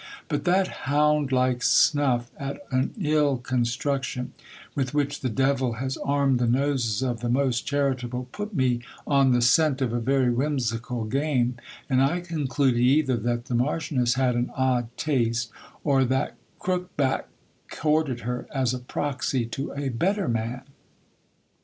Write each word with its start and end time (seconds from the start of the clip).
But 0.29 0.45
that 0.45 0.67
hound 0.89 1.31
like 1.31 1.61
snuff 1.61 2.31
at 2.35 2.57
an 2.71 2.91
ill 2.99 3.37
construc 3.37 4.01
tion, 4.01 4.33
with 4.73 4.95
which 4.95 5.19
the 5.19 5.29
devil 5.29 5.73
has 5.73 5.95
armed 5.97 6.39
the 6.39 6.47
noses 6.47 7.03
of 7.03 7.19
the 7.19 7.29
most 7.29 7.67
charitable, 7.67 8.27
put 8.31 8.55
me 8.55 8.81
on 9.05 9.31
the 9.31 9.43
scent 9.43 9.79
of 9.79 9.93
a 9.93 9.99
very 9.99 10.31
whimsical 10.31 11.05
game, 11.05 11.57
and 11.87 12.01
I 12.01 12.19
concluded 12.21 12.79
either 12.81 13.15
that 13.17 13.45
the 13.45 13.53
mar 13.53 13.77
chioness 13.77 14.15
had 14.15 14.33
an 14.33 14.51
odd 14.57 14.87
taste, 14.97 15.51
or 15.83 16.03
that 16.05 16.35
crookback 16.59 17.25
courted 17.69 18.21
her 18.21 18.47
as 18.51 18.73
proxy 18.87 19.45
to 19.45 19.71
a 19.73 19.89
better 19.89 20.27
man. 20.27 20.63